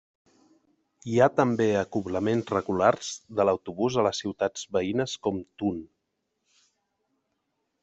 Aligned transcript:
Hi 1.09 1.19
ha 1.19 1.27
també 1.39 1.67
acoblaments 1.81 2.49
regulars 2.55 3.11
de 3.41 3.45
l'autobús 3.49 3.99
a 4.03 4.07
les 4.09 4.23
ciutats 4.25 4.65
veïnes 4.79 5.17
com 5.29 5.41
Thun. 5.63 5.81